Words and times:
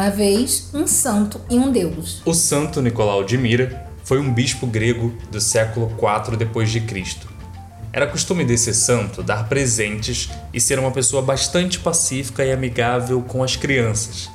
uma 0.00 0.08
vez 0.08 0.70
um 0.72 0.86
santo 0.86 1.38
e 1.50 1.58
um 1.58 1.70
deus. 1.70 2.22
O 2.24 2.32
santo 2.32 2.80
Nicolau 2.80 3.22
de 3.22 3.36
Mira 3.36 3.86
foi 4.02 4.18
um 4.18 4.32
bispo 4.32 4.66
grego 4.66 5.14
do 5.30 5.38
século 5.42 5.92
IV 5.92 6.38
depois 6.38 6.70
de 6.70 6.80
Cristo. 6.80 7.28
Era 7.92 8.06
costume 8.06 8.42
desse 8.42 8.72
santo 8.72 9.22
dar 9.22 9.46
presentes 9.46 10.30
e 10.54 10.60
ser 10.60 10.78
uma 10.78 10.90
pessoa 10.90 11.20
bastante 11.20 11.78
pacífica 11.78 12.42
e 12.42 12.50
amigável 12.50 13.20
com 13.20 13.42
as 13.42 13.56
crianças. 13.56 14.30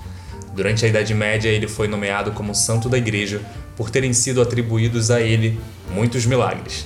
Durante 0.53 0.85
a 0.85 0.87
Idade 0.87 1.15
Média, 1.15 1.49
ele 1.49 1.67
foi 1.67 1.87
nomeado 1.87 2.31
como 2.33 2.53
santo 2.53 2.87
da 2.87 2.99
igreja 2.99 3.41
por 3.75 3.89
terem 3.89 4.13
sido 4.13 4.43
atribuídos 4.43 5.09
a 5.09 5.19
ele 5.19 5.59
muitos 5.89 6.27
milagres. 6.27 6.85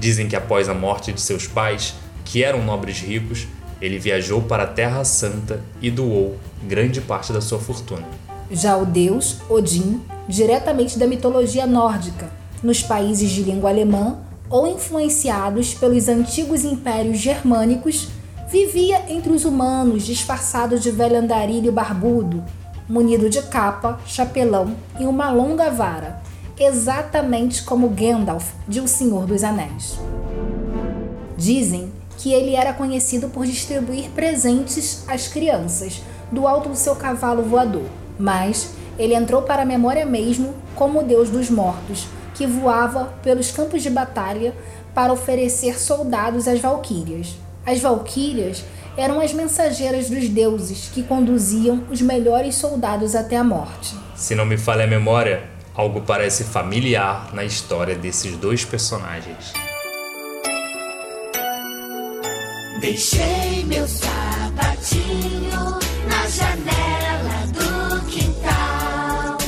Dizem 0.00 0.26
que 0.26 0.34
após 0.34 0.68
a 0.68 0.74
morte 0.74 1.12
de 1.12 1.20
seus 1.20 1.46
pais, 1.46 1.94
que 2.24 2.42
eram 2.42 2.64
nobres 2.64 2.98
ricos, 2.98 3.46
ele 3.80 3.98
viajou 3.98 4.42
para 4.42 4.64
a 4.64 4.66
Terra 4.66 5.04
Santa 5.04 5.60
e 5.80 5.90
doou 5.90 6.36
grande 6.62 7.00
parte 7.00 7.32
da 7.32 7.40
sua 7.40 7.58
fortuna. 7.58 8.04
Já 8.50 8.76
o 8.76 8.86
deus 8.86 9.38
Odin, 9.48 10.00
diretamente 10.28 10.98
da 10.98 11.06
mitologia 11.06 11.66
nórdica, 11.66 12.30
nos 12.62 12.82
países 12.82 13.30
de 13.30 13.42
língua 13.42 13.70
alemã 13.70 14.18
ou 14.48 14.66
influenciados 14.66 15.74
pelos 15.74 16.08
antigos 16.08 16.64
impérios 16.64 17.18
germânicos, 17.18 18.08
vivia 18.48 19.02
entre 19.08 19.32
os 19.32 19.44
humanos 19.44 20.06
disfarçado 20.06 20.78
de 20.78 20.90
velho 20.90 21.18
andarilho 21.18 21.72
barbudo, 21.72 22.44
munido 22.88 23.28
de 23.28 23.42
capa, 23.42 23.98
chapelão 24.06 24.76
e 24.98 25.04
uma 25.04 25.30
longa 25.30 25.68
vara, 25.70 26.22
exatamente 26.58 27.64
como 27.64 27.88
Gandalf 27.88 28.52
de 28.68 28.80
O 28.80 28.86
Senhor 28.86 29.26
dos 29.26 29.42
Anéis. 29.42 29.98
Dizem 31.36 31.92
que 32.16 32.32
ele 32.32 32.54
era 32.54 32.72
conhecido 32.72 33.28
por 33.28 33.46
distribuir 33.46 34.10
presentes 34.10 35.04
às 35.08 35.28
crianças 35.28 36.02
do 36.30 36.46
alto 36.46 36.68
do 36.68 36.76
seu 36.76 36.96
cavalo 36.96 37.42
voador, 37.42 37.86
mas 38.18 38.70
ele 38.98 39.14
entrou 39.14 39.42
para 39.42 39.62
a 39.62 39.66
memória 39.66 40.06
mesmo 40.06 40.54
como 40.74 41.00
o 41.00 41.02
deus 41.02 41.30
dos 41.30 41.50
mortos, 41.50 42.06
que 42.34 42.46
voava 42.46 43.14
pelos 43.22 43.50
campos 43.50 43.82
de 43.82 43.90
batalha 43.90 44.54
para 44.94 45.12
oferecer 45.12 45.78
soldados 45.78 46.48
às 46.48 46.60
valquírias. 46.60 47.36
As 47.64 47.80
valquírias 47.80 48.64
eram 48.96 49.20
as 49.20 49.32
mensageiras 49.32 50.08
dos 50.08 50.28
deuses 50.28 50.88
que 50.92 51.02
conduziam 51.02 51.84
os 51.90 52.00
melhores 52.00 52.54
soldados 52.54 53.14
até 53.14 53.36
a 53.36 53.44
morte. 53.44 53.94
Se 54.14 54.34
não 54.34 54.46
me 54.46 54.56
falha 54.56 54.84
a 54.84 54.86
memória, 54.86 55.44
algo 55.74 56.00
parece 56.00 56.44
familiar 56.44 57.34
na 57.34 57.44
história 57.44 57.94
desses 57.94 58.36
dois 58.36 58.64
personagens. 58.64 59.52
Deixei 62.80 63.64
meu 63.64 63.88
sapatinho 63.88 65.50
na 66.06 66.26
janela 66.28 67.46
do 67.52 68.04
quintal. 68.06 69.38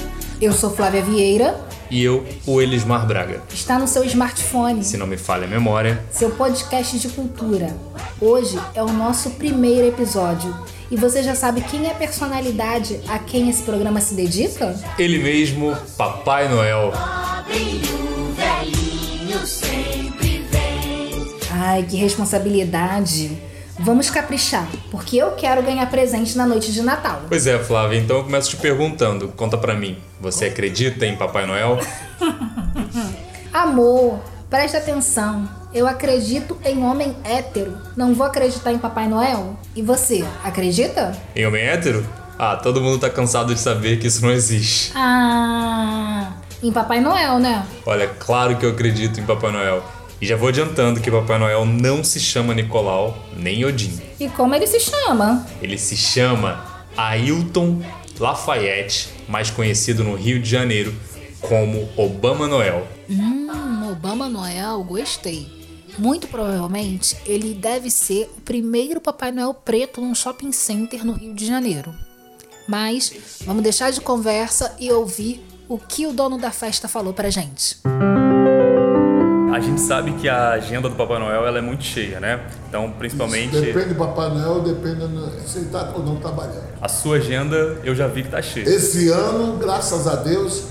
Eu 0.41 0.53
sou 0.53 0.71
Flávia 0.71 1.03
Vieira. 1.03 1.61
E 1.91 2.03
eu, 2.03 2.27
o 2.47 2.61
Elismar 2.61 3.07
Braga. 3.07 3.43
Está 3.53 3.79
no 3.79 3.87
seu 3.87 4.03
smartphone. 4.05 4.83
Se 4.83 4.97
não 4.97 5.07
me 5.07 5.17
falha 5.19 5.45
a 5.45 5.49
memória. 5.49 6.03
Seu 6.11 6.31
podcast 6.31 6.99
de 6.99 7.09
cultura. 7.09 7.77
Hoje 8.21 8.59
é 8.75 8.83
o 8.83 8.93
nosso 8.93 9.31
primeiro 9.31 9.87
episódio. 9.87 10.55
E 10.91 10.97
você 10.97 11.23
já 11.23 11.35
sabe 11.35 11.61
quem 11.61 11.87
é 11.87 11.91
a 11.91 11.95
personalidade 11.95 12.99
a 13.09 13.19
quem 13.19 13.51
esse 13.51 13.63
programa 13.63 14.01
se 14.01 14.15
dedica? 14.15 14.75
Ele 14.99 15.19
mesmo, 15.19 15.77
Papai 15.99 16.49
Noel. 16.49 16.93
Pobrinho 16.93 18.33
velhinho 18.35 19.47
sempre. 19.47 20.18
Ai, 21.61 21.83
que 21.83 21.97
responsabilidade. 21.97 23.37
Vamos 23.81 24.11
caprichar, 24.11 24.67
porque 24.93 25.17
eu 25.17 25.33
quero 25.33 25.61
ganhar 25.63 25.89
presente 25.91 26.37
na 26.37 26.47
noite 26.47 26.73
de 26.73 26.83
Natal. 26.83 27.23
Pois 27.29 27.47
é, 27.49 27.59
Flávia, 27.59 27.99
então 27.99 28.19
eu 28.19 28.25
começo 28.25 28.51
te 28.51 28.57
perguntando, 28.57 29.29
conta 29.29 29.59
pra 29.59 29.75
mim, 29.75 29.99
você 30.21 30.47
acredita 30.47 31.05
em 31.05 31.17
Papai 31.17 31.47
Noel? 31.47 31.79
Amor, 33.53 34.21
presta 34.49 34.79
atenção. 34.79 35.49
Eu 35.75 35.87
acredito 35.87 36.57
em 36.65 36.83
homem 36.85 37.17
hétero. 37.25 37.77
Não 37.97 38.15
vou 38.15 38.27
acreditar 38.27 38.73
em 38.73 38.79
Papai 38.79 39.09
Noel? 39.09 39.57
E 39.75 39.83
você, 39.83 40.25
acredita? 40.45 41.13
Em 41.35 41.47
homem 41.47 41.65
hétero? 41.65 42.07
Ah, 42.39 42.57
todo 42.57 42.81
mundo 42.81 43.01
tá 43.01 43.11
cansado 43.11 43.53
de 43.53 43.61
saber 43.61 43.99
que 43.99 44.07
isso 44.07 44.23
não 44.23 44.31
existe. 44.31 44.93
Ah, 44.95 46.33
em 46.63 46.73
Papai 46.73 47.01
Noel, 47.01 47.39
né? 47.39 47.65
Olha, 47.85 48.09
claro 48.09 48.57
que 48.57 48.65
eu 48.65 48.71
acredito 48.71 49.19
em 49.19 49.25
Papai 49.25 49.51
Noel. 49.51 49.98
E 50.21 50.27
já 50.27 50.37
vou 50.37 50.49
adiantando 50.49 51.01
que 51.01 51.11
Papai 51.11 51.39
Noel 51.39 51.65
não 51.65 52.03
se 52.03 52.19
chama 52.19 52.55
Nicolau 52.55 53.17
nem 53.37 53.65
Odin. 53.65 54.01
E 54.19 54.29
como 54.29 54.55
ele 54.55 54.67
se 54.67 54.81
chama? 54.81 55.47
Ele 55.63 55.79
se 55.79 55.97
chama 55.97 56.85
Ailton 56.97 57.81
Lafayette, 58.19 59.09
mais 59.29 59.49
conhecido 59.49 60.03
no 60.03 60.17
Rio 60.17 60.43
de 60.43 60.51
Janeiro 60.51 60.93
como 61.41 61.89
Obama 61.97 62.49
Noel. 62.49 62.87
Hum, 63.09 63.91
Obama 63.93 64.29
Noel, 64.29 64.83
gostei. 64.83 65.47
Muito 65.97 66.27
provavelmente 66.27 67.17
ele 67.25 67.55
deve 67.55 67.91
ser 67.91 68.31
o 68.37 68.41
primeiro 68.41 69.01
Papai 69.01 69.31
Noel 69.31 69.55
preto 69.55 70.01
num 70.01 70.15
shopping 70.15 70.53
center 70.53 71.05
no 71.05 71.13
Rio 71.13 71.35
de 71.35 71.47
Janeiro. 71.47 71.95
Mas 72.67 73.13
vamos 73.45 73.63
deixar 73.63 73.91
de 73.91 74.01
conversa 74.01 74.75
e 74.79 74.91
ouvir 74.93 75.45
o 75.69 75.79
que 75.79 76.07
o 76.07 76.13
dono 76.13 76.39
da 76.39 76.51
festa 76.51 76.89
falou 76.89 77.13
pra 77.13 77.31
gente. 77.31 77.79
A 79.59 79.61
gente 79.61 79.81
sabe 79.81 80.13
que 80.13 80.29
a 80.29 80.51
agenda 80.51 80.89
do 80.89 80.95
Papai 80.95 81.19
Noel 81.19 81.45
ela 81.45 81.59
é 81.59 81.61
muito 81.61 81.83
cheia, 81.83 82.21
né? 82.21 82.47
Então, 82.69 82.93
principalmente. 82.93 83.57
Isso 83.57 83.65
depende 83.65 83.89
do 83.89 83.95
Papai 83.97 84.29
Noel, 84.31 84.63
depende 84.63 85.01
se 85.49 85.59
ele 85.59 85.67
está 85.67 85.95
ou 85.97 86.05
não 86.05 86.15
trabalhando. 86.15 86.63
A 86.81 86.87
sua 86.87 87.17
agenda 87.17 87.57
eu 87.83 87.93
já 87.93 88.07
vi 88.07 88.23
que 88.23 88.29
tá 88.29 88.41
cheia. 88.41 88.69
Esse 88.69 89.09
ano, 89.09 89.57
graças 89.57 90.07
a 90.07 90.15
Deus, 90.15 90.67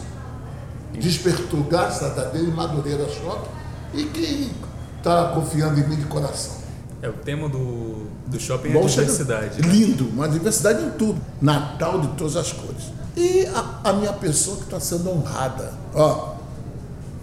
despertou, 0.93 1.63
graças 1.63 2.17
a 2.17 2.29
Deus, 2.29 2.47
Madureira 2.55 3.05
Shopping. 3.09 3.49
E 3.93 4.05
quem 4.05 4.51
está 4.97 5.33
confiando 5.35 5.77
em 5.81 5.85
mim 5.85 5.97
de 5.97 6.05
coração? 6.05 6.55
É, 7.01 7.09
o 7.09 7.13
tema 7.13 7.49
do, 7.49 8.07
do 8.25 8.39
shopping 8.39 8.69
é 8.69 8.71
Bom, 8.71 8.85
a 8.85 8.87
diversidade. 8.87 9.61
né? 9.61 9.67
Lindo, 9.67 10.07
uma 10.07 10.29
diversidade 10.29 10.81
em 10.85 10.91
tudo. 10.91 11.21
Natal 11.41 11.99
de 11.99 12.07
todas 12.15 12.37
as 12.37 12.53
cores. 12.53 12.85
E 13.17 13.45
a, 13.47 13.89
a 13.89 13.91
minha 13.91 14.13
pessoa 14.13 14.55
que 14.55 14.63
está 14.63 14.79
sendo 14.79 15.09
honrada. 15.09 15.73
Ó, 15.93 16.35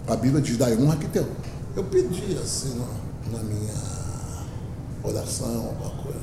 a 0.07 0.15
Bíblia 0.15 0.43
diz: 0.43 0.57
dai 0.57 0.77
honra 0.77 0.97
que 0.97 1.07
teu. 1.07 1.27
Eu 1.75 1.83
pedi 1.83 2.37
assim 2.41 2.81
na, 3.31 3.39
minha 3.39 3.73
oração, 5.03 5.67
alguma 5.67 5.89
coisa, 6.01 6.19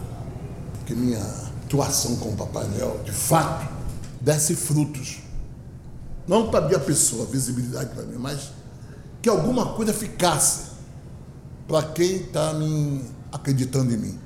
que 0.86 0.94
minha 0.94 1.22
atuação 1.64 2.16
com 2.16 2.30
o 2.30 2.36
Papai 2.36 2.66
Noel, 2.68 3.00
de 3.04 3.12
fato, 3.12 3.70
desse 4.20 4.56
frutos. 4.56 5.18
Não 6.26 6.50
para 6.50 6.66
minha 6.66 6.78
pessoa, 6.78 7.26
visibilidade 7.26 7.94
para 7.94 8.04
mim, 8.04 8.16
mas 8.18 8.50
que 9.20 9.28
alguma 9.28 9.74
coisa 9.74 9.92
ficasse 9.92 10.72
para 11.68 11.82
quem 11.88 12.16
está 12.16 12.52
acreditando 13.30 13.92
em 13.92 13.96
mim. 13.98 14.18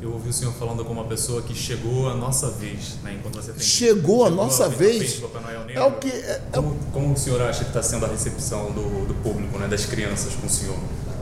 Eu 0.00 0.12
ouvi 0.12 0.28
o 0.28 0.32
senhor 0.32 0.52
falando 0.54 0.84
com 0.84 0.92
uma 0.92 1.04
pessoa 1.04 1.40
que 1.40 1.54
chegou 1.54 2.08
a 2.08 2.14
nossa 2.14 2.50
vez, 2.50 2.96
né? 3.02 3.16
Enquanto 3.18 3.36
você 3.36 3.52
tem. 3.52 3.62
Chegou 3.62 4.26
a 4.26 4.30
nossa 4.30 4.70
frente 4.70 4.98
vez. 4.98 5.14
Papai 5.14 5.42
Noel 5.42 5.64
Negro. 5.64 5.82
É 5.82 5.86
o 5.86 5.92
que 5.92 6.08
é, 6.10 6.42
é 6.52 6.58
o- 6.58 6.62
Como, 6.62 6.76
como 6.92 7.14
o 7.14 7.16
senhor 7.16 7.40
acha 7.40 7.60
que 7.64 7.70
está 7.70 7.82
sendo 7.82 8.04
a 8.04 8.08
recepção 8.08 8.66
do, 8.72 9.06
do 9.06 9.14
público, 9.22 9.58
né? 9.58 9.66
Das 9.68 9.86
crianças 9.86 10.34
com 10.34 10.46
o 10.46 10.50
senhor? 10.50 10.76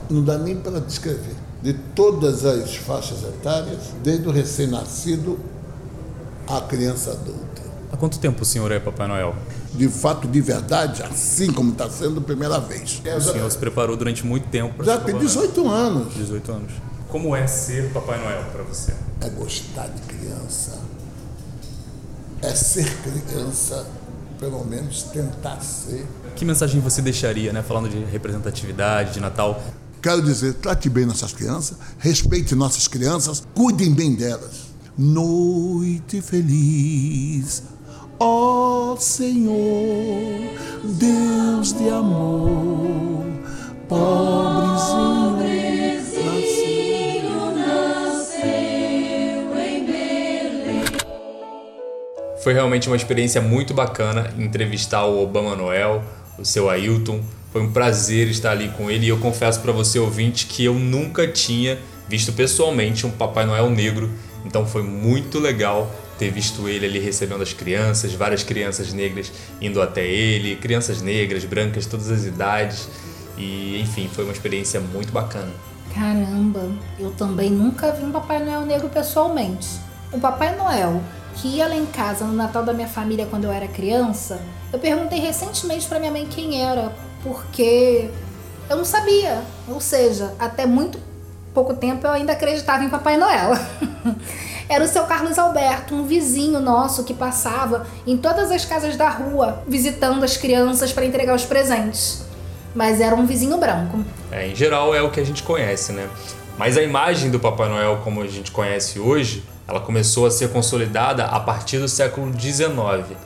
não 0.09 0.23
dá 0.23 0.37
nem 0.37 0.55
para 0.55 0.79
descrever. 0.79 1.33
De 1.63 1.73
todas 1.73 2.45
as 2.45 2.75
faixas 2.75 3.23
etárias, 3.23 3.79
desde 4.03 4.27
o 4.27 4.31
recém-nascido 4.31 5.39
à 6.47 6.61
criança 6.61 7.11
adulta. 7.11 7.63
Há 7.91 7.97
quanto 7.97 8.19
tempo 8.19 8.43
o 8.43 8.45
senhor 8.45 8.71
é 8.71 8.79
Papai 8.79 9.07
Noel? 9.07 9.35
De 9.73 9.87
fato, 9.89 10.27
de 10.27 10.41
verdade, 10.41 11.01
assim 11.01 11.51
como 11.51 11.71
está 11.71 11.89
sendo 11.89 12.19
a 12.19 12.23
primeira 12.23 12.59
vez. 12.59 13.01
O 13.17 13.21
senhor 13.21 13.49
se 13.49 13.57
preparou 13.57 13.97
durante 13.97 14.23
muito 14.25 14.47
tempo 14.49 14.75
para 14.75 14.85
Já 14.85 14.91
tem 14.99 15.15
Papai 15.15 15.27
Noel. 15.27 15.27
18 15.27 15.69
anos. 15.69 16.13
18 16.13 16.51
anos. 16.51 16.71
Como 17.15 17.33
é 17.33 17.47
ser 17.47 17.93
Papai 17.93 18.21
Noel 18.21 18.43
para 18.51 18.61
você? 18.61 18.93
É 19.21 19.29
gostar 19.29 19.87
de 19.87 20.01
criança. 20.01 20.77
É 22.41 22.53
ser 22.53 22.93
criança, 22.97 23.87
pelo 24.37 24.65
menos 24.65 25.03
tentar 25.03 25.61
ser. 25.61 26.05
Que 26.35 26.43
mensagem 26.43 26.81
você 26.81 27.01
deixaria, 27.01 27.53
né? 27.53 27.63
Falando 27.63 27.87
de 27.87 28.03
representatividade, 28.03 29.13
de 29.13 29.21
Natal. 29.21 29.63
Quero 30.01 30.21
dizer, 30.21 30.55
trate 30.55 30.89
bem 30.89 31.05
nossas 31.05 31.31
crianças, 31.31 31.77
respeite 31.99 32.53
nossas 32.53 32.85
crianças, 32.85 33.47
cuidem 33.55 33.93
bem 33.93 34.13
delas. 34.13 34.65
Noite 34.97 36.19
feliz, 36.21 37.63
ó 38.19 38.97
Senhor, 38.97 40.51
Deus 40.83 41.71
de 41.71 41.87
amor, 41.87 43.23
pobrezinho 43.87 45.34
Foi 52.45 52.53
realmente 52.53 52.87
uma 52.87 52.95
experiência 52.95 53.41
muito 53.41 53.73
bacana 53.73 54.31
entrevistar 54.37 55.03
o 55.05 55.19
Obama 55.19 55.55
Noel, 55.55 56.03
o 56.37 56.45
seu 56.45 56.69
Ailton. 56.69 57.19
Foi 57.51 57.59
um 57.59 57.71
prazer 57.71 58.27
estar 58.27 58.51
ali 58.51 58.69
com 58.69 58.91
ele 58.91 59.07
e 59.07 59.09
eu 59.09 59.17
confesso 59.17 59.59
para 59.61 59.71
você 59.71 59.97
ouvinte 59.97 60.45
que 60.45 60.63
eu 60.63 60.75
nunca 60.75 61.27
tinha 61.27 61.79
visto 62.07 62.31
pessoalmente 62.33 63.03
um 63.03 63.09
Papai 63.09 63.47
Noel 63.47 63.67
negro. 63.71 64.11
Então 64.45 64.63
foi 64.63 64.83
muito 64.83 65.39
legal 65.39 65.91
ter 66.19 66.29
visto 66.29 66.69
ele 66.69 66.85
ali 66.85 66.99
recebendo 66.99 67.41
as 67.41 67.51
crianças, 67.51 68.13
várias 68.13 68.43
crianças 68.43 68.93
negras 68.93 69.31
indo 69.59 69.81
até 69.81 70.05
ele, 70.05 70.55
crianças 70.55 71.01
negras, 71.01 71.43
brancas, 71.45 71.87
todas 71.87 72.11
as 72.11 72.25
idades. 72.25 72.87
E 73.39 73.81
enfim, 73.81 74.07
foi 74.07 74.23
uma 74.23 74.33
experiência 74.33 74.79
muito 74.79 75.11
bacana. 75.11 75.49
Caramba, 75.95 76.69
eu 76.99 77.09
também 77.09 77.49
nunca 77.49 77.91
vi 77.91 78.03
um 78.03 78.11
Papai 78.11 78.45
Noel 78.45 78.61
negro 78.67 78.87
pessoalmente. 78.87 79.67
O 80.13 80.19
Papai 80.19 80.55
Noel 80.55 81.01
que 81.35 81.47
ia 81.47 81.67
lá 81.67 81.75
em 81.75 81.85
casa 81.85 82.25
no 82.25 82.33
Natal 82.33 82.63
da 82.63 82.73
minha 82.73 82.87
família 82.87 83.27
quando 83.29 83.45
eu 83.45 83.51
era 83.51 83.67
criança, 83.67 84.41
eu 84.71 84.79
perguntei 84.79 85.19
recentemente 85.19 85.87
pra 85.87 85.99
minha 85.99 86.11
mãe 86.11 86.25
quem 86.25 86.61
era, 86.61 86.93
porque 87.21 88.09
eu 88.69 88.77
não 88.77 88.85
sabia. 88.85 89.41
Ou 89.67 89.79
seja, 89.79 90.33
até 90.39 90.65
muito 90.65 90.99
pouco 91.53 91.73
tempo 91.73 92.05
eu 92.05 92.11
ainda 92.11 92.33
acreditava 92.33 92.83
em 92.83 92.89
Papai 92.89 93.17
Noel. 93.17 93.51
Era 94.67 94.83
o 94.83 94.87
seu 94.87 95.03
Carlos 95.03 95.37
Alberto, 95.37 95.93
um 95.93 96.05
vizinho 96.05 96.59
nosso 96.59 97.03
que 97.03 97.13
passava 97.13 97.85
em 98.05 98.17
todas 98.17 98.49
as 98.49 98.65
casas 98.65 98.95
da 98.95 99.07
rua 99.09 99.63
visitando 99.67 100.23
as 100.23 100.37
crianças 100.37 100.91
para 100.91 101.05
entregar 101.05 101.35
os 101.35 101.45
presentes. 101.45 102.23
Mas 102.73 102.99
era 102.99 103.15
um 103.15 103.27
vizinho 103.27 103.57
branco. 103.59 104.03
É, 104.31 104.47
em 104.47 104.55
geral 104.55 104.93
é 104.93 105.03
o 105.03 105.11
que 105.11 105.19
a 105.19 105.23
gente 105.23 105.43
conhece, 105.43 105.91
né? 105.93 106.09
Mas 106.57 106.77
a 106.77 106.81
imagem 106.81 107.29
do 107.29 107.39
Papai 107.39 107.69
Noel 107.69 108.01
como 108.03 108.21
a 108.23 108.27
gente 108.27 108.51
conhece 108.51 108.99
hoje, 108.99 109.43
ela 109.67 109.79
começou 109.79 110.25
a 110.25 110.31
ser 110.31 110.49
consolidada 110.49 111.25
a 111.25 111.39
partir 111.39 111.79
do 111.79 111.87
século 111.87 112.31
XIX. 112.39 113.17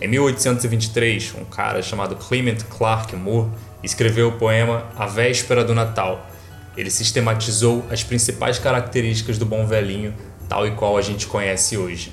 Em 0.00 0.08
1823, 0.08 1.34
um 1.38 1.44
cara 1.44 1.82
chamado 1.82 2.16
Clement 2.16 2.58
Clark 2.68 3.14
Moore 3.14 3.50
escreveu 3.82 4.28
o 4.28 4.38
poema 4.38 4.86
A 4.96 5.06
Véspera 5.06 5.64
do 5.64 5.74
Natal. 5.74 6.26
Ele 6.76 6.90
sistematizou 6.90 7.84
as 7.90 8.02
principais 8.02 8.58
características 8.58 9.38
do 9.38 9.44
bom 9.44 9.66
velhinho, 9.66 10.14
tal 10.48 10.66
e 10.66 10.70
qual 10.72 10.96
a 10.96 11.02
gente 11.02 11.26
conhece 11.26 11.76
hoje. 11.76 12.12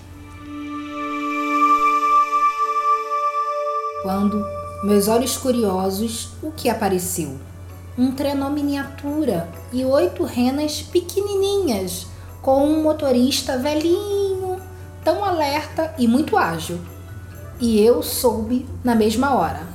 Quando, 4.01 4.45
meus 4.83 5.07
olhos 5.07 5.37
curiosos, 5.37 6.29
o 6.41 6.51
que 6.51 6.69
apareceu? 6.69 7.37
Um 7.97 8.11
trenó 8.11 8.49
miniatura 8.49 9.49
e 9.73 9.83
oito 9.83 10.23
renas 10.23 10.81
pequenininhas, 10.81 12.07
com 12.41 12.65
um 12.65 12.81
motorista 12.83 13.57
velhinho, 13.57 14.61
tão 15.03 15.23
alerta 15.23 15.93
e 15.97 16.07
muito 16.07 16.37
ágil. 16.37 16.79
E 17.59 17.83
eu 17.83 18.01
soube 18.01 18.65
na 18.83 18.95
mesma 18.95 19.35
hora 19.35 19.67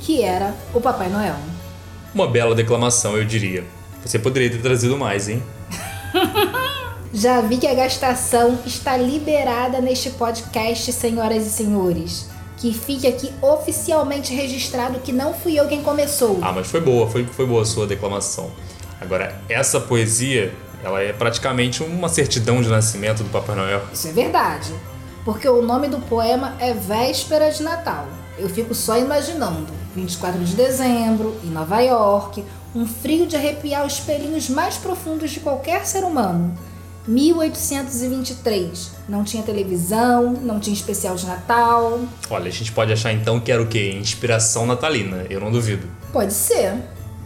que 0.00 0.22
era 0.22 0.54
o 0.72 0.80
Papai 0.80 1.08
Noel. 1.08 1.36
Uma 2.14 2.26
bela 2.26 2.54
declamação, 2.54 3.16
eu 3.16 3.24
diria. 3.24 3.64
Você 4.04 4.18
poderia 4.18 4.50
ter 4.50 4.62
trazido 4.62 4.96
mais, 4.96 5.28
hein? 5.28 5.42
Já 7.12 7.40
vi 7.40 7.56
que 7.56 7.66
a 7.66 7.74
gastação 7.74 8.58
está 8.64 8.96
liberada 8.96 9.80
neste 9.80 10.10
podcast, 10.10 10.92
senhoras 10.92 11.46
e 11.46 11.50
senhores. 11.50 12.28
Que 12.56 12.72
fique 12.72 13.06
aqui 13.06 13.32
oficialmente 13.40 14.34
registrado 14.34 14.98
que 15.00 15.12
não 15.12 15.32
fui 15.32 15.58
eu 15.58 15.68
quem 15.68 15.82
começou. 15.82 16.38
Ah, 16.42 16.52
mas 16.52 16.66
foi 16.66 16.80
boa, 16.80 17.08
foi, 17.08 17.24
foi 17.24 17.46
boa 17.46 17.62
a 17.62 17.64
sua 17.64 17.86
declamação. 17.86 18.50
Agora, 19.00 19.40
essa 19.48 19.80
poesia, 19.80 20.52
ela 20.82 21.00
é 21.00 21.12
praticamente 21.12 21.82
uma 21.82 22.08
certidão 22.08 22.62
de 22.62 22.68
nascimento 22.68 23.22
do 23.22 23.30
Papai 23.30 23.56
Noel. 23.56 23.82
Isso 23.92 24.08
é 24.08 24.12
verdade. 24.12 24.72
Porque 25.24 25.48
o 25.48 25.60
nome 25.60 25.88
do 25.88 25.98
poema 25.98 26.54
é 26.58 26.72
Véspera 26.72 27.50
de 27.50 27.62
Natal. 27.62 28.06
Eu 28.38 28.48
fico 28.48 28.74
só 28.74 28.98
imaginando. 28.98 29.66
24 29.94 30.42
de 30.44 30.54
dezembro, 30.54 31.36
em 31.42 31.48
Nova 31.48 31.80
York, 31.80 32.44
um 32.74 32.86
frio 32.86 33.26
de 33.26 33.36
arrepiar 33.36 33.84
os 33.84 33.98
pelinhos 33.98 34.48
mais 34.48 34.76
profundos 34.76 35.30
de 35.30 35.40
qualquer 35.40 35.84
ser 35.84 36.04
humano. 36.04 36.56
1823. 37.08 38.92
Não 39.08 39.24
tinha 39.24 39.42
televisão, 39.42 40.32
não 40.32 40.60
tinha 40.60 40.74
especial 40.74 41.16
de 41.16 41.26
Natal. 41.26 42.00
Olha, 42.30 42.48
a 42.48 42.52
gente 42.52 42.70
pode 42.70 42.92
achar 42.92 43.12
então 43.12 43.40
que 43.40 43.50
era 43.50 43.62
o 43.62 43.66
quê? 43.66 43.96
Inspiração 43.98 44.66
natalina, 44.66 45.24
eu 45.30 45.40
não 45.40 45.50
duvido. 45.50 45.86
Pode 46.12 46.34
ser. 46.34 46.74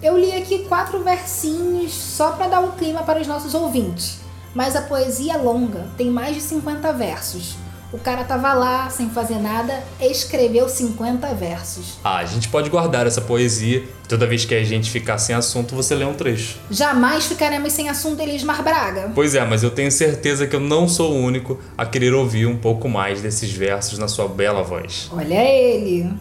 Eu 0.03 0.19
li 0.19 0.33
aqui 0.33 0.65
quatro 0.65 1.01
versinhos 1.05 1.93
só 1.93 2.33
para 2.33 2.49
dar 2.49 2.59
um 2.59 2.73
clima 2.73 3.05
para 3.05 3.21
os 3.21 3.27
nossos 3.29 3.55
ouvintes. 3.55 4.19
Mas 4.53 4.75
a 4.75 4.83
poesia 4.83 5.35
é 5.35 5.37
longa, 5.37 5.87
tem 5.97 6.11
mais 6.11 6.35
de 6.35 6.43
50 6.43 6.93
versos. 6.93 7.55
O 7.93 7.99
cara 7.99 8.25
tava 8.25 8.53
lá, 8.53 8.91
sem 8.91 9.11
fazer 9.11 9.39
nada, 9.39 9.81
e 10.01 10.11
escreveu 10.11 10.69
50 10.69 11.33
versos. 11.35 11.99
Ah, 12.03 12.17
a 12.17 12.25
gente 12.25 12.49
pode 12.49 12.69
guardar 12.69 13.07
essa 13.07 13.21
poesia. 13.21 13.85
Toda 14.09 14.27
vez 14.27 14.45
que 14.45 14.55
a 14.55 14.65
gente 14.65 14.91
ficar 14.91 15.19
sem 15.19 15.37
assunto, 15.37 15.77
você 15.77 15.95
lê 15.95 16.05
um 16.05 16.15
trecho. 16.15 16.59
Jamais 16.69 17.27
ficaremos 17.27 17.73
sem 17.73 17.89
assunto 17.89 18.21
Elismar 18.21 18.63
Braga. 18.65 19.13
Pois 19.15 19.37
é, 19.37 19.45
mas 19.45 19.63
eu 19.63 19.71
tenho 19.71 19.93
certeza 19.93 20.49
que 20.49 20.57
eu 20.57 20.61
não 20.61 20.89
sou 20.89 21.13
o 21.13 21.17
único 21.17 21.61
a 21.79 21.87
querer 21.87 22.13
ouvir 22.13 22.47
um 22.47 22.57
pouco 22.57 22.89
mais 22.89 23.23
desses 23.23 23.53
versos 23.53 23.99
na 23.99 24.09
sua 24.09 24.27
bela 24.27 24.65
voz. 24.65 25.09
Olha 25.13 25.45
ele. 25.45 26.13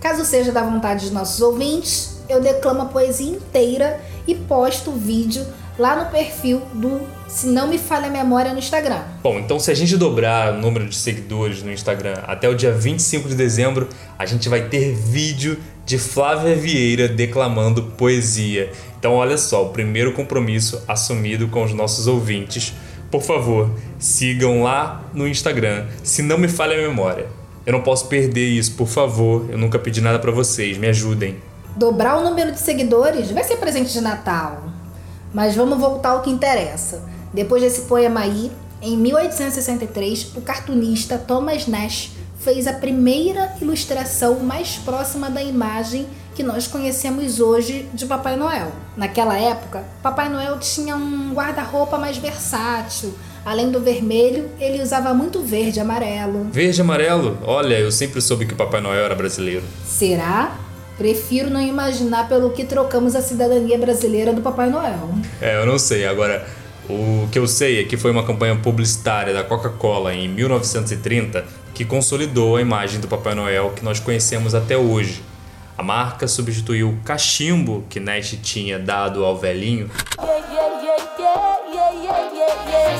Caso 0.00 0.24
seja 0.24 0.52
da 0.52 0.62
vontade 0.62 1.08
de 1.08 1.14
nossos 1.14 1.40
ouvintes, 1.40 2.15
eu 2.28 2.40
declamo 2.40 2.82
a 2.82 2.86
poesia 2.86 3.30
inteira 3.30 4.00
e 4.26 4.34
posto 4.34 4.90
o 4.90 4.96
vídeo 4.96 5.44
lá 5.78 6.04
no 6.04 6.10
perfil 6.10 6.62
do 6.72 7.00
Se 7.28 7.46
Não 7.48 7.68
Me 7.68 7.78
Falha 7.78 8.06
a 8.06 8.10
Memória 8.10 8.52
no 8.52 8.58
Instagram. 8.58 9.02
Bom, 9.22 9.38
então 9.38 9.58
se 9.58 9.70
a 9.70 9.74
gente 9.74 9.96
dobrar 9.96 10.54
o 10.54 10.58
número 10.58 10.86
de 10.88 10.96
seguidores 10.96 11.62
no 11.62 11.72
Instagram 11.72 12.14
até 12.26 12.48
o 12.48 12.54
dia 12.54 12.72
25 12.72 13.28
de 13.28 13.34
dezembro, 13.34 13.88
a 14.18 14.24
gente 14.24 14.48
vai 14.48 14.68
ter 14.68 14.94
vídeo 14.94 15.58
de 15.84 15.98
Flávia 15.98 16.56
Vieira 16.56 17.08
declamando 17.08 17.82
poesia. 17.82 18.72
Então 18.98 19.14
olha 19.14 19.38
só, 19.38 19.64
o 19.64 19.70
primeiro 19.70 20.12
compromisso 20.12 20.82
assumido 20.88 21.48
com 21.48 21.62
os 21.62 21.72
nossos 21.72 22.06
ouvintes. 22.06 22.72
Por 23.10 23.22
favor, 23.22 23.70
sigam 23.98 24.62
lá 24.62 25.04
no 25.14 25.28
Instagram, 25.28 25.86
se 26.02 26.22
não 26.22 26.38
me 26.38 26.48
falha 26.48 26.74
a 26.74 26.88
memória. 26.88 27.26
Eu 27.64 27.72
não 27.72 27.82
posso 27.82 28.06
perder 28.06 28.46
isso, 28.46 28.72
por 28.72 28.86
favor. 28.86 29.46
Eu 29.50 29.58
nunca 29.58 29.78
pedi 29.78 30.00
nada 30.00 30.18
pra 30.18 30.30
vocês, 30.30 30.78
me 30.78 30.86
ajudem. 30.86 31.36
Dobrar 31.76 32.16
o 32.16 32.24
número 32.24 32.52
de 32.52 32.58
seguidores 32.58 33.30
vai 33.30 33.44
ser 33.44 33.56
presente 33.58 33.92
de 33.92 34.00
Natal. 34.00 34.62
Mas 35.34 35.54
vamos 35.54 35.78
voltar 35.78 36.12
ao 36.12 36.22
que 36.22 36.30
interessa. 36.30 37.02
Depois 37.34 37.62
desse 37.62 37.82
poema 37.82 38.20
aí, 38.20 38.50
em 38.80 38.96
1863, 38.96 40.32
o 40.36 40.40
cartunista 40.40 41.18
Thomas 41.18 41.66
Nash 41.66 42.12
fez 42.38 42.66
a 42.66 42.72
primeira 42.72 43.54
ilustração 43.60 44.40
mais 44.40 44.76
próxima 44.76 45.28
da 45.28 45.42
imagem 45.42 46.06
que 46.34 46.42
nós 46.42 46.66
conhecemos 46.66 47.40
hoje 47.40 47.86
de 47.92 48.06
Papai 48.06 48.36
Noel. 48.36 48.72
Naquela 48.96 49.36
época, 49.36 49.84
Papai 50.02 50.30
Noel 50.30 50.58
tinha 50.58 50.96
um 50.96 51.34
guarda-roupa 51.34 51.98
mais 51.98 52.16
versátil. 52.16 53.12
Além 53.44 53.70
do 53.70 53.80
vermelho, 53.80 54.50
ele 54.58 54.82
usava 54.82 55.12
muito 55.12 55.40
verde 55.40 55.78
e 55.78 55.82
amarelo. 55.82 56.44
Verde 56.50 56.80
e 56.80 56.82
amarelo? 56.82 57.38
Olha, 57.44 57.78
eu 57.78 57.92
sempre 57.92 58.22
soube 58.22 58.46
que 58.46 58.54
o 58.54 58.56
Papai 58.56 58.80
Noel 58.80 59.04
era 59.04 59.14
brasileiro. 59.14 59.64
Será? 59.86 60.56
Prefiro 60.96 61.50
não 61.50 61.60
imaginar 61.60 62.28
pelo 62.28 62.50
que 62.50 62.64
trocamos 62.64 63.14
a 63.14 63.20
cidadania 63.20 63.76
brasileira 63.78 64.32
do 64.32 64.40
Papai 64.40 64.70
Noel. 64.70 65.10
É, 65.40 65.56
eu 65.60 65.66
não 65.66 65.78
sei. 65.78 66.06
Agora, 66.06 66.46
o 66.88 67.28
que 67.30 67.38
eu 67.38 67.46
sei 67.46 67.80
é 67.80 67.84
que 67.84 67.96
foi 67.96 68.10
uma 68.10 68.24
campanha 68.24 68.56
publicitária 68.56 69.34
da 69.34 69.44
Coca-Cola 69.44 70.14
em 70.14 70.28
1930 70.28 71.44
que 71.74 71.84
consolidou 71.84 72.56
a 72.56 72.62
imagem 72.62 73.00
do 73.00 73.08
Papai 73.08 73.34
Noel 73.34 73.72
que 73.76 73.84
nós 73.84 74.00
conhecemos 74.00 74.54
até 74.54 74.76
hoje. 74.76 75.22
A 75.76 75.82
marca 75.82 76.26
substituiu 76.26 76.88
o 76.88 76.96
cachimbo 77.04 77.84
que 77.90 78.00
Nash 78.00 78.38
tinha 78.42 78.78
dado 78.78 79.22
ao 79.22 79.36
velhinho 79.36 79.90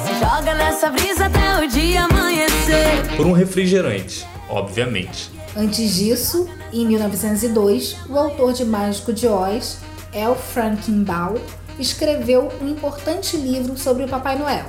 Se 0.05 0.21
joga 0.21 0.55
nessa 0.55 0.91
brisa 0.91 1.25
até 1.27 1.65
o 1.65 1.69
dia 1.69 2.03
amanhecer. 2.05 3.17
por 3.17 3.27
um 3.27 3.33
refrigerante, 3.33 4.27
obviamente. 4.49 5.31
Antes 5.59 5.95
disso, 5.95 6.47
em 6.71 6.87
1902, 6.87 7.97
o 8.11 8.19
autor 8.19 8.53
de 8.53 8.63
Mágico 8.63 9.11
de 9.11 9.27
Oz, 9.27 9.79
L. 10.13 10.35
Franklin 10.35 11.03
Baum, 11.03 11.37
escreveu 11.79 12.53
um 12.61 12.69
importante 12.69 13.39
livro 13.39 13.75
sobre 13.79 14.05
o 14.05 14.09
Papai 14.09 14.39
Noel. 14.39 14.67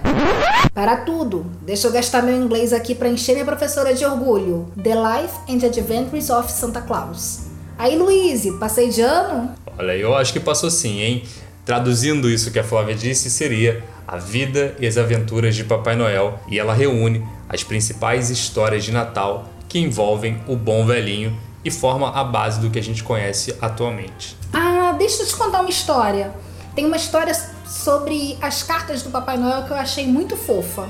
Para 0.74 0.96
tudo, 0.96 1.46
deixa 1.62 1.88
eu 1.88 1.92
gastar 1.92 2.24
meu 2.24 2.34
inglês 2.34 2.72
aqui 2.72 2.96
para 2.96 3.10
encher 3.10 3.34
minha 3.34 3.44
professora 3.44 3.94
de 3.94 4.06
orgulho. 4.06 4.72
The 4.82 4.96
Life 4.96 5.34
and 5.50 5.66
Adventures 5.68 6.30
of 6.30 6.50
Santa 6.50 6.80
Claus. 6.80 7.48
Aí, 7.78 7.98
Luíse, 7.98 8.54
passei 8.58 8.88
de 8.88 9.02
ano? 9.02 9.54
Olha, 9.78 9.92
eu 9.92 10.16
acho 10.16 10.32
que 10.32 10.40
passou 10.40 10.72
sim, 10.72 11.02
hein? 11.02 11.24
Traduzindo 11.66 12.30
isso 12.30 12.50
que 12.50 12.60
a 12.60 12.64
Flávia 12.64 12.96
disse, 12.96 13.30
seria 13.30 13.84
a 14.08 14.16
vida 14.16 14.74
e 14.80 14.88
as 14.88 14.98
aventuras 14.98 15.54
de 15.54 15.66
Papai 15.66 15.98
Noel, 15.98 16.40
e 16.48 16.58
ela 16.58 16.74
reúne 16.74 17.28
as 17.50 17.62
principais 17.62 18.30
histórias 18.30 18.86
de 18.86 18.94
Natal 18.94 19.50
que 19.68 19.80
envolvem 19.80 20.42
o 20.48 20.56
bom 20.56 20.86
velhinho 20.86 21.38
e 21.64 21.72
forma 21.72 22.10
a 22.10 22.24
base 22.24 22.60
do 22.60 22.70
que 22.70 22.80
a 22.80 22.84
gente 22.84 23.04
conhece 23.04 23.56
atualmente. 23.62 24.38
Ah, 24.54 24.96
deixa 24.98 25.24
eu 25.24 25.28
te 25.28 25.36
contar 25.36 25.62
uma 25.62 25.70
história. 25.70 26.34
Tem 26.76 26.86
uma 26.86 26.98
história 26.98 27.34
sobre 27.66 28.38
as 28.42 28.64
cartas 28.64 29.02
do 29.02 29.10
Papai 29.10 29.38
Noel 29.38 29.64
que 29.64 29.72
eu 29.72 29.78
achei 29.78 30.08
muito 30.08 30.38
fofa. 30.38 30.88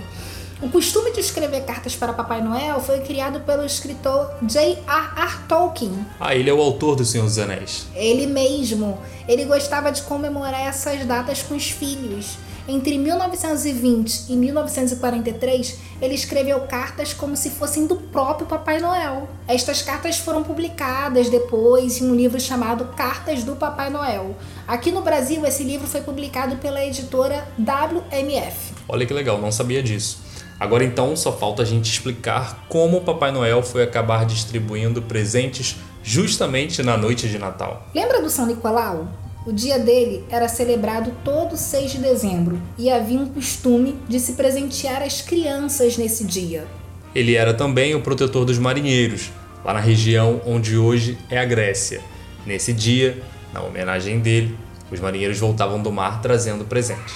O 0.59 0.69
costume 0.69 1.11
de 1.11 1.19
escrever 1.19 1.65
cartas 1.65 1.95
para 1.95 2.11
Papai 2.13 2.41
Noel 2.41 2.79
foi 2.79 2.99
criado 3.01 3.41
pelo 3.41 3.63
escritor 3.63 4.33
J.R.R. 4.41 5.47
Tolkien. 5.47 6.05
Ah, 6.19 6.33
ele 6.33 6.49
é 6.49 6.53
o 6.53 6.59
autor 6.59 6.95
do 6.95 7.05
Senhor 7.05 7.25
dos 7.25 7.37
Anéis. 7.37 7.85
Ele 7.93 8.25
mesmo. 8.25 8.97
Ele 9.27 9.45
gostava 9.45 9.91
de 9.91 10.01
comemorar 10.01 10.61
essas 10.61 11.05
datas 11.05 11.43
com 11.43 11.55
os 11.55 11.69
filhos. 11.69 12.39
Entre 12.69 12.97
1920 12.97 14.25
e 14.29 14.35
1943, 14.35 15.77
ele 16.01 16.15
escreveu 16.15 16.59
cartas 16.61 17.13
como 17.13 17.37
se 17.37 17.49
fossem 17.49 17.87
do 17.87 17.95
próprio 17.95 18.45
Papai 18.45 18.81
Noel. 18.81 19.29
Estas 19.47 19.81
cartas 19.81 20.17
foram 20.17 20.43
publicadas 20.43 21.29
depois 21.29 22.01
em 22.01 22.11
um 22.11 22.13
livro 22.13 22.37
chamado 22.41 22.83
Cartas 22.93 23.45
do 23.45 23.55
Papai 23.55 23.89
Noel. 23.89 24.35
Aqui 24.67 24.91
no 24.91 25.01
Brasil, 25.01 25.45
esse 25.45 25.63
livro 25.63 25.87
foi 25.87 26.01
publicado 26.01 26.57
pela 26.57 26.83
editora 26.83 27.47
WMF. 27.57 28.73
Olha 28.89 29.05
que 29.05 29.13
legal, 29.13 29.39
não 29.39 29.51
sabia 29.51 29.81
disso. 29.81 30.19
Agora 30.59 30.83
então 30.83 31.15
só 31.15 31.31
falta 31.31 31.61
a 31.61 31.65
gente 31.65 31.89
explicar 31.89 32.65
como 32.67 32.97
o 32.97 33.01
Papai 33.01 33.31
Noel 33.31 33.63
foi 33.63 33.83
acabar 33.83 34.25
distribuindo 34.25 35.01
presentes 35.01 35.77
justamente 36.03 36.83
na 36.83 36.97
noite 36.97 37.29
de 37.29 37.37
Natal. 37.37 37.87
Lembra 37.95 38.21
do 38.21 38.29
São 38.29 38.45
Nicolau? 38.45 39.07
O 39.47 39.53
dia 39.53 39.79
dele 39.79 40.25
era 40.29 40.49
celebrado 40.49 41.13
todo 41.23 41.55
6 41.55 41.93
de 41.93 41.97
dezembro 41.99 42.59
e 42.77 42.91
havia 42.91 43.17
um 43.17 43.29
costume 43.29 43.97
de 44.05 44.19
se 44.19 44.33
presentear 44.33 45.01
as 45.01 45.21
crianças 45.21 45.97
nesse 45.97 46.25
dia. 46.25 46.67
Ele 47.15 47.33
era 47.33 47.53
também 47.53 47.95
o 47.95 48.01
protetor 48.01 48.43
dos 48.43 48.59
marinheiros, 48.59 49.31
lá 49.63 49.73
na 49.73 49.79
região 49.79 50.41
onde 50.45 50.75
hoje 50.75 51.17
é 51.29 51.39
a 51.39 51.45
Grécia. 51.45 52.01
Nesse 52.45 52.73
dia, 52.73 53.23
na 53.53 53.61
homenagem 53.61 54.19
dele, 54.19 54.53
os 54.91 54.99
marinheiros 54.99 55.39
voltavam 55.39 55.81
do 55.81 55.93
mar 55.93 56.21
trazendo 56.21 56.65
presentes. 56.65 57.15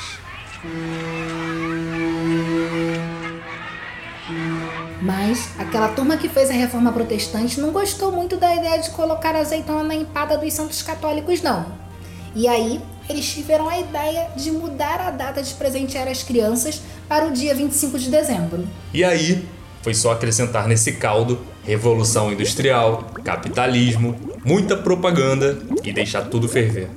Mas 5.01 5.49
aquela 5.59 5.89
turma 5.89 6.15
que 6.15 6.29
fez 6.29 6.49
a 6.49 6.53
reforma 6.53 6.93
protestante 6.93 7.59
não 7.59 7.71
gostou 7.71 8.09
muito 8.09 8.37
da 8.37 8.55
ideia 8.55 8.81
de 8.81 8.89
colocar 8.91 9.35
azeitona 9.35 9.83
na 9.83 9.95
empada 9.95 10.37
dos 10.37 10.53
santos 10.53 10.81
católicos, 10.81 11.41
não. 11.41 11.90
E 12.35 12.47
aí, 12.47 12.81
eles 13.09 13.29
tiveram 13.29 13.67
a 13.67 13.79
ideia 13.79 14.29
de 14.35 14.51
mudar 14.51 15.01
a 15.01 15.11
data 15.11 15.43
de 15.43 15.53
presentear 15.53 16.07
as 16.07 16.23
crianças 16.23 16.81
para 17.07 17.27
o 17.27 17.31
dia 17.31 17.53
25 17.53 17.99
de 17.99 18.09
dezembro. 18.09 18.67
E 18.93 19.03
aí, 19.03 19.45
foi 19.81 19.93
só 19.93 20.11
acrescentar 20.11 20.67
nesse 20.67 20.93
caldo 20.93 21.39
revolução 21.63 22.31
industrial, 22.31 23.05
capitalismo, 23.23 24.15
muita 24.43 24.75
propaganda 24.77 25.59
e 25.83 25.91
deixar 25.91 26.23
tudo 26.23 26.47
ferver. 26.47 26.89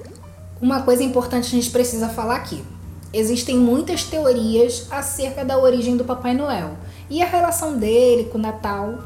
Uma 0.60 0.82
coisa 0.82 1.02
importante 1.02 1.48
a 1.48 1.50
gente 1.50 1.70
precisa 1.70 2.08
falar 2.08 2.36
aqui. 2.36 2.62
Existem 3.12 3.56
muitas 3.56 4.04
teorias 4.04 4.88
acerca 4.90 5.44
da 5.44 5.58
origem 5.58 5.96
do 5.96 6.04
Papai 6.04 6.34
Noel 6.34 6.76
e 7.08 7.22
a 7.22 7.26
relação 7.26 7.76
dele 7.76 8.24
com 8.24 8.38
o 8.38 8.40
Natal. 8.40 8.98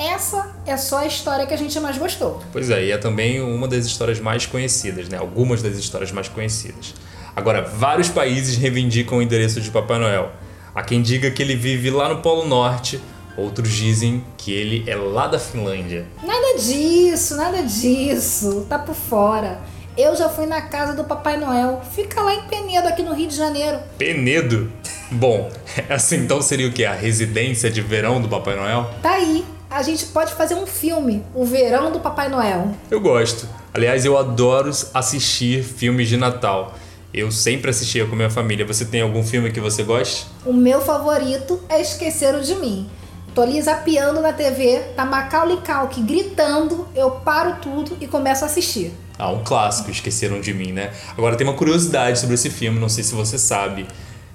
Essa 0.00 0.56
é 0.64 0.78
só 0.78 1.00
a 1.00 1.06
história 1.06 1.46
que 1.46 1.52
a 1.52 1.58
gente 1.58 1.78
mais 1.78 1.98
gostou. 1.98 2.42
Pois 2.54 2.70
é, 2.70 2.86
e 2.86 2.90
é 2.90 2.96
também 2.96 3.42
uma 3.42 3.68
das 3.68 3.84
histórias 3.84 4.18
mais 4.18 4.46
conhecidas, 4.46 5.10
né? 5.10 5.18
Algumas 5.18 5.60
das 5.60 5.76
histórias 5.76 6.10
mais 6.10 6.26
conhecidas. 6.26 6.94
Agora, 7.36 7.60
vários 7.60 8.08
países 8.08 8.56
reivindicam 8.56 9.18
o 9.18 9.22
endereço 9.22 9.60
de 9.60 9.70
Papai 9.70 9.98
Noel. 9.98 10.32
Há 10.74 10.82
quem 10.82 11.02
diga 11.02 11.30
que 11.30 11.42
ele 11.42 11.54
vive 11.54 11.90
lá 11.90 12.08
no 12.08 12.22
Polo 12.22 12.46
Norte, 12.46 12.98
outros 13.36 13.70
dizem 13.70 14.24
que 14.38 14.50
ele 14.50 14.88
é 14.88 14.96
lá 14.96 15.26
da 15.26 15.38
Finlândia. 15.38 16.06
Nada 16.22 16.58
disso, 16.58 17.36
nada 17.36 17.62
disso. 17.62 18.64
Tá 18.70 18.78
por 18.78 18.94
fora. 18.94 19.60
Eu 19.98 20.16
já 20.16 20.30
fui 20.30 20.46
na 20.46 20.62
casa 20.62 20.94
do 20.94 21.04
Papai 21.04 21.36
Noel. 21.36 21.82
Fica 21.94 22.22
lá 22.22 22.34
em 22.34 22.42
Penedo, 22.48 22.88
aqui 22.88 23.02
no 23.02 23.12
Rio 23.12 23.28
de 23.28 23.36
Janeiro. 23.36 23.78
Penedo? 23.98 24.72
Bom, 25.10 25.50
essa 25.90 26.16
então 26.16 26.40
seria 26.40 26.68
o 26.68 26.72
que? 26.72 26.86
A 26.86 26.94
residência 26.94 27.70
de 27.70 27.82
verão 27.82 28.18
do 28.18 28.28
Papai 28.28 28.56
Noel? 28.56 28.90
Tá 29.02 29.12
aí. 29.16 29.44
A 29.70 29.82
gente 29.82 30.06
pode 30.06 30.34
fazer 30.34 30.56
um 30.56 30.66
filme, 30.66 31.24
O 31.32 31.44
Verão 31.44 31.92
do 31.92 32.00
Papai 32.00 32.28
Noel. 32.28 32.72
Eu 32.90 33.00
gosto. 33.00 33.46
Aliás, 33.72 34.04
eu 34.04 34.18
adoro 34.18 34.68
assistir 34.92 35.62
filmes 35.62 36.08
de 36.08 36.16
Natal. 36.16 36.74
Eu 37.14 37.30
sempre 37.30 37.70
assistia 37.70 38.04
com 38.04 38.16
minha 38.16 38.28
família. 38.28 38.66
Você 38.66 38.84
tem 38.84 39.00
algum 39.00 39.22
filme 39.22 39.52
que 39.52 39.60
você 39.60 39.84
goste? 39.84 40.26
O 40.44 40.52
meu 40.52 40.80
favorito 40.80 41.62
é 41.68 41.80
Esqueceram 41.80 42.40
de 42.40 42.56
Mim. 42.56 42.90
Tô 43.32 43.42
ali 43.42 43.62
zapeando 43.62 44.20
na 44.20 44.32
TV, 44.32 44.80
tá 44.96 45.04
Macaulay 45.04 45.58
Culkin 45.58 46.04
gritando, 46.04 46.88
eu 46.96 47.12
paro 47.12 47.58
tudo 47.62 47.96
e 48.00 48.08
começo 48.08 48.42
a 48.42 48.48
assistir. 48.48 48.92
Ah, 49.16 49.30
um 49.30 49.44
clássico, 49.44 49.88
Esqueceram 49.88 50.40
de 50.40 50.52
Mim, 50.52 50.72
né? 50.72 50.90
Agora 51.16 51.36
tem 51.36 51.46
uma 51.46 51.56
curiosidade 51.56 52.18
sobre 52.18 52.34
esse 52.34 52.50
filme, 52.50 52.80
não 52.80 52.88
sei 52.88 53.04
se 53.04 53.14
você 53.14 53.38
sabe. 53.38 53.86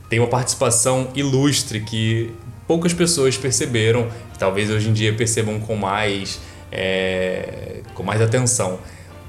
Tem 0.10 0.20
uma 0.20 0.30
participação 0.30 1.10
ilustre 1.13 1.82
que 1.82 2.34
poucas 2.67 2.93
pessoas 2.93 3.38
perceberam, 3.38 4.07
talvez 4.38 4.69
hoje 4.69 4.89
em 4.89 4.93
dia 4.93 5.13
percebam 5.13 5.60
com 5.60 5.75
mais, 5.75 6.39
é, 6.72 7.81
com 7.93 8.03
mais 8.03 8.22
atenção. 8.22 8.79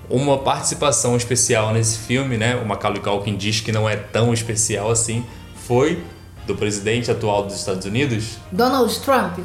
Uma 0.08 0.38
participação 0.38 1.16
especial 1.16 1.72
nesse 1.72 1.98
filme, 1.98 2.36
né? 2.36 2.56
O 2.56 2.66
Macaulay 2.66 3.00
Culkin 3.00 3.36
diz 3.36 3.60
que 3.60 3.72
não 3.72 3.88
é 3.88 3.96
tão 3.96 4.32
especial 4.32 4.90
assim, 4.90 5.24
foi 5.66 6.00
do 6.46 6.54
presidente 6.54 7.10
atual 7.10 7.44
dos 7.44 7.56
Estados 7.56 7.84
Unidos? 7.84 8.36
Donald 8.52 9.00
Trump. 9.00 9.40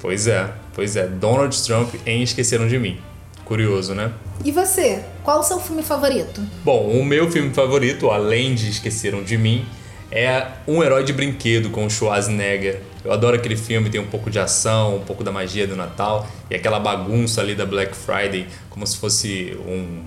Pois 0.00 0.26
é, 0.26 0.50
pois 0.74 0.96
é. 0.96 1.06
Donald 1.06 1.62
Trump 1.62 1.94
em 2.06 2.22
Esqueceram 2.22 2.66
de 2.66 2.78
Mim. 2.78 2.98
Curioso, 3.44 3.94
né? 3.94 4.12
E 4.44 4.52
você? 4.52 5.02
Qual 5.22 5.40
o 5.40 5.42
seu 5.42 5.58
filme 5.58 5.82
favorito? 5.82 6.40
Bom, 6.64 6.90
o 6.90 7.04
meu 7.04 7.30
filme 7.30 7.52
favorito, 7.52 8.10
além 8.10 8.54
de 8.54 8.68
Esqueceram 8.70 9.22
de 9.22 9.36
Mim, 9.36 9.66
é 10.10 10.46
Um 10.66 10.82
Herói 10.82 11.04
de 11.04 11.12
Brinquedo 11.12 11.70
com 11.70 11.84
o 11.84 11.90
Schwarzenegger. 11.90 12.80
Eu 13.04 13.12
adoro 13.12 13.36
aquele 13.36 13.56
filme, 13.56 13.90
tem 13.90 14.00
um 14.00 14.06
pouco 14.06 14.30
de 14.30 14.38
ação, 14.38 14.96
um 14.96 15.04
pouco 15.04 15.22
da 15.22 15.30
magia 15.30 15.66
do 15.66 15.76
Natal 15.76 16.26
e 16.50 16.54
aquela 16.54 16.80
bagunça 16.80 17.40
ali 17.40 17.54
da 17.54 17.66
Black 17.66 17.94
Friday, 17.94 18.46
como 18.70 18.86
se 18.86 18.96
fosse 18.96 19.56
um 19.66 20.02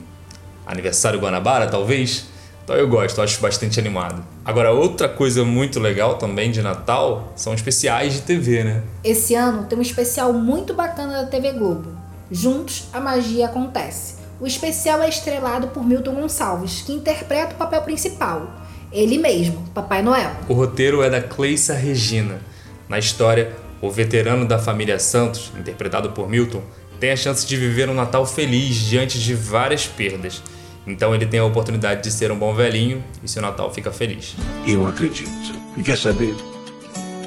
aniversário 0.65 1.19
Guanabara, 1.19 1.67
talvez. 1.67 2.25
Então 2.63 2.75
eu 2.75 2.87
gosto, 2.87 3.17
eu 3.17 3.23
acho 3.23 3.41
bastante 3.41 3.79
animado. 3.79 4.23
Agora, 4.45 4.71
outra 4.71 5.09
coisa 5.09 5.43
muito 5.43 5.79
legal 5.79 6.15
também 6.15 6.51
de 6.51 6.61
Natal 6.61 7.33
são 7.35 7.53
especiais 7.53 8.13
de 8.13 8.21
TV, 8.21 8.63
né? 8.63 8.83
Esse 9.03 9.35
ano 9.35 9.65
tem 9.65 9.77
um 9.77 9.81
especial 9.81 10.31
muito 10.31 10.73
bacana 10.73 11.23
da 11.23 11.25
TV 11.25 11.53
Globo. 11.53 11.91
Juntos, 12.29 12.85
a 12.93 12.99
magia 12.99 13.47
acontece. 13.47 14.15
O 14.39 14.47
especial 14.47 15.01
é 15.01 15.09
estrelado 15.09 15.67
por 15.67 15.85
Milton 15.85 16.15
Gonçalves, 16.15 16.81
que 16.81 16.93
interpreta 16.93 17.53
o 17.53 17.57
papel 17.57 17.81
principal. 17.81 18.47
Ele 18.91 19.17
mesmo, 19.17 19.63
Papai 19.73 20.01
Noel. 20.01 20.31
O 20.49 20.53
roteiro 20.53 21.01
é 21.01 21.09
da 21.09 21.21
Cleissa 21.21 21.73
Regina. 21.73 22.41
Na 22.89 22.99
história, 22.99 23.55
o 23.81 23.89
veterano 23.89 24.45
da 24.45 24.59
família 24.59 24.99
Santos, 24.99 25.51
interpretado 25.57 26.11
por 26.11 26.29
Milton, 26.29 26.61
tem 26.99 27.11
a 27.11 27.15
chance 27.15 27.47
de 27.47 27.55
viver 27.55 27.89
um 27.89 27.93
Natal 27.93 28.25
feliz 28.25 28.75
diante 28.75 29.17
de 29.17 29.33
várias 29.33 29.87
perdas. 29.87 30.43
Então 30.85 31.15
ele 31.15 31.25
tem 31.25 31.39
a 31.39 31.45
oportunidade 31.45 32.03
de 32.03 32.11
ser 32.11 32.31
um 32.31 32.37
bom 32.37 32.53
velhinho 32.53 33.01
e 33.23 33.29
seu 33.29 33.41
Natal 33.41 33.73
fica 33.73 33.91
feliz. 33.91 34.35
Eu 34.67 34.85
acredito. 34.85 35.31
E 35.77 35.83
quer 35.83 35.97
saber? 35.97 36.35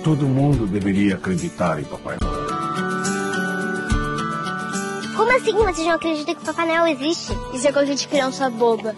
Todo 0.02 0.26
mundo 0.26 0.66
deveria 0.66 1.14
acreditar 1.14 1.80
em 1.80 1.84
Papai 1.84 2.18
Noel. 2.20 2.44
Como 5.16 5.34
assim 5.34 5.52
vocês 5.52 5.86
não 5.86 5.94
acreditam 5.94 6.34
que 6.34 6.42
o 6.42 6.44
Papai 6.44 6.66
Noel 6.66 6.86
existe? 6.88 7.32
Isso 7.54 7.66
é 7.66 7.72
coisa 7.72 7.94
de 7.94 8.06
criança 8.06 8.50
boba. 8.50 8.94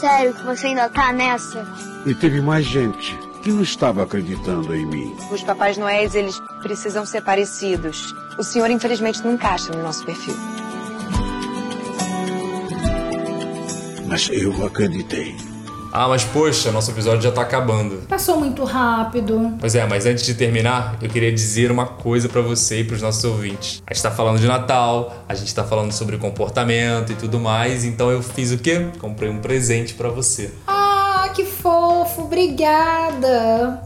Sério 0.00 0.32
que 0.32 0.42
você 0.44 0.68
ainda 0.68 0.88
tá 0.88 1.12
nessa? 1.12 1.62
E 2.06 2.14
teve 2.14 2.40
mais 2.40 2.64
gente 2.64 3.14
que 3.42 3.50
não 3.50 3.62
estava 3.62 4.02
acreditando 4.02 4.74
em 4.74 4.86
mim. 4.86 5.14
Os 5.30 5.42
Papais 5.42 5.76
Noéis, 5.76 6.14
eles 6.14 6.40
precisam 6.62 7.04
ser 7.04 7.20
parecidos. 7.20 8.14
O 8.38 8.42
senhor, 8.42 8.70
infelizmente, 8.70 9.22
não 9.22 9.34
encaixa 9.34 9.70
no 9.72 9.82
nosso 9.82 10.02
perfil. 10.06 10.34
Mas 14.06 14.30
eu 14.30 14.66
acreditei. 14.66 15.36
Ah, 15.92 16.08
mas 16.08 16.24
poxa, 16.24 16.70
nosso 16.70 16.90
episódio 16.90 17.22
já 17.22 17.32
tá 17.32 17.42
acabando. 17.42 18.02
Passou 18.08 18.38
muito 18.38 18.64
rápido. 18.64 19.56
Pois 19.58 19.74
é, 19.74 19.84
mas 19.86 20.06
antes 20.06 20.24
de 20.24 20.34
terminar, 20.34 20.96
eu 21.02 21.08
queria 21.08 21.32
dizer 21.32 21.70
uma 21.70 21.86
coisa 21.86 22.28
pra 22.28 22.40
você 22.40 22.80
e 22.80 22.84
pros 22.84 23.02
nossos 23.02 23.24
ouvintes. 23.24 23.82
A 23.86 23.92
gente 23.92 24.02
tá 24.02 24.10
falando 24.10 24.38
de 24.38 24.46
Natal, 24.46 25.24
a 25.28 25.34
gente 25.34 25.52
tá 25.54 25.64
falando 25.64 25.92
sobre 25.92 26.16
comportamento 26.16 27.12
e 27.12 27.16
tudo 27.16 27.40
mais, 27.40 27.84
então 27.84 28.10
eu 28.10 28.22
fiz 28.22 28.52
o 28.52 28.58
quê? 28.58 28.86
Comprei 29.00 29.30
um 29.30 29.38
presente 29.38 29.94
pra 29.94 30.08
você. 30.08 30.52
Ah, 30.66 31.30
que 31.34 31.44
fofo, 31.44 32.22
obrigada. 32.22 33.82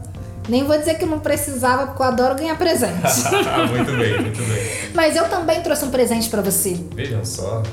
Nem 0.47 0.63
vou 0.63 0.77
dizer 0.77 0.99
que 0.99 1.05
não 1.07 1.19
precisava, 1.19 1.87
porque 1.87 2.03
eu 2.03 2.05
adoro 2.05 2.35
ganhar 2.35 2.55
presente. 2.55 3.01
muito 3.71 3.91
bem, 3.97 4.21
muito 4.21 4.43
bem. 4.43 4.91
Mas 4.93 5.15
eu 5.15 5.27
também 5.27 5.61
trouxe 5.61 5.85
um 5.85 5.89
presente 5.89 6.29
pra 6.29 6.41
você. 6.41 6.79
Vejam 6.93 7.25
só. 7.25 7.63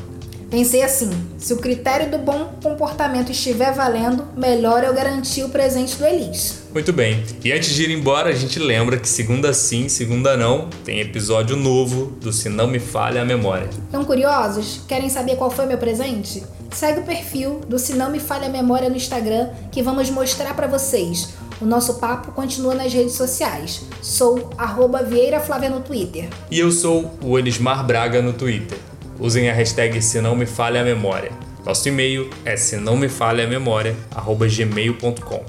Pensei 0.53 0.83
assim: 0.83 1.11
se 1.39 1.55
o 1.55 1.57
critério 1.57 2.11
do 2.11 2.19
bom 2.19 2.53
comportamento 2.63 3.33
estiver 3.33 3.73
valendo, 3.73 4.29
melhor 4.37 4.85
eu 4.85 4.93
garantir 4.93 5.43
o 5.45 5.49
presente 5.49 5.97
do 5.97 6.05
Elis. 6.05 6.65
Muito 6.75 6.93
bem. 6.93 7.25
E 7.43 7.51
antes 7.51 7.75
de 7.75 7.85
ir 7.85 7.91
embora, 7.91 8.29
a 8.29 8.35
gente 8.35 8.59
lembra 8.59 8.99
que 8.99 9.09
segunda 9.09 9.55
sim, 9.55 9.89
segunda 9.89 10.37
não, 10.37 10.69
tem 10.85 11.01
episódio 11.01 11.57
novo 11.57 12.13
do 12.21 12.31
Se 12.35 12.51
Não 12.51 12.67
Me 12.67 12.79
Falha 12.79 13.23
a 13.23 13.25
Memória. 13.25 13.71
Estão 13.87 14.05
curiosos? 14.05 14.83
Querem 14.87 15.09
saber 15.09 15.37
qual 15.37 15.51
foi 15.51 15.65
meu 15.65 15.79
presente? 15.79 16.43
Segue 16.71 17.01
o 17.01 17.05
perfil 17.05 17.61
do 17.67 17.79
Se 17.79 17.95
Não 17.95 18.11
Me 18.11 18.21
Falha 18.21 18.49
a 18.49 18.51
Memória 18.51 18.91
no 18.91 18.97
Instagram 18.97 19.49
que 19.71 19.83
vamos 19.83 20.11
mostrar 20.11 20.55
para 20.55 20.67
vocês 20.67 21.31
O 21.63 21.65
nosso 21.65 21.95
papo 21.95 22.33
continua 22.33 22.75
nas 22.75 22.93
redes 22.93 23.15
sociais. 23.15 23.85
Sou 24.03 24.51
arroba 24.59 25.03
Vieira 25.03 25.41
Flávia 25.41 25.71
no 25.71 25.81
Twitter. 25.81 26.29
E 26.51 26.59
eu 26.59 26.71
sou 26.71 27.11
o 27.23 27.39
Elismar 27.39 27.87
Braga 27.87 28.21
no 28.21 28.35
Twitter. 28.35 28.92
Usem 29.23 29.49
a 29.49 29.55
hashtag 29.55 30.02
se 30.02 30.21
não 30.21 30.35
me 30.35 30.45
falha 30.45 30.81
a 30.81 30.85
memória. 30.85 31.31
Nosso 31.64 31.88
e-mail 31.88 32.29
é 32.45 32.57
se 32.57 32.76
não 32.76 32.97
me 32.97 33.09
falha 33.09 33.45
a 33.45 33.47
memória, 33.47 33.95
gmail.com. 34.11 35.45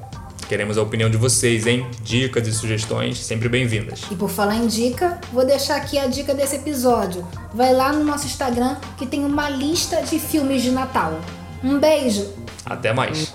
Queremos 0.47 0.77
a 0.77 0.83
opinião 0.83 1.09
de 1.09 1.17
vocês, 1.17 1.65
hein? 1.65 1.83
Dicas 2.03 2.47
e 2.47 2.53
sugestões 2.53 3.17
sempre 3.17 3.49
bem-vindas. 3.49 4.03
E 4.11 4.15
por 4.15 4.29
falar 4.29 4.57
em 4.57 4.67
dica, 4.67 5.19
vou 5.31 5.43
deixar 5.43 5.77
aqui 5.77 5.97
a 5.97 6.05
dica 6.05 6.35
desse 6.35 6.57
episódio. 6.57 7.27
Vai 7.51 7.73
lá 7.73 7.91
no 7.91 8.03
nosso 8.03 8.27
Instagram 8.27 8.75
que 8.95 9.07
tem 9.07 9.25
uma 9.25 9.49
lista 9.49 10.03
de 10.03 10.19
filmes 10.19 10.61
de 10.61 10.69
Natal. 10.69 11.19
Um 11.63 11.79
beijo! 11.79 12.31
Até 12.63 12.93
mais! 12.93 13.33